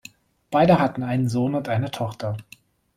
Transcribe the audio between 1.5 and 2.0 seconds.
und eine